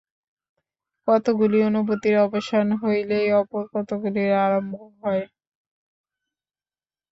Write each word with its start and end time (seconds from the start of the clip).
কতকগুলি 1.07 1.57
অনুভূতির 1.69 2.15
অবসান 2.25 2.67
হইলেই 2.81 3.27
অপর 3.41 3.63
কতকগুলি 3.73 4.21
আরম্ভ 4.43 4.73
হয়। 5.01 5.23